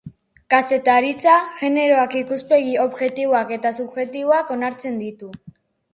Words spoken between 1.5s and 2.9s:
generoak ikuspegi